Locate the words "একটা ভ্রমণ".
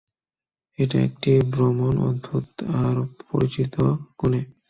1.01-1.93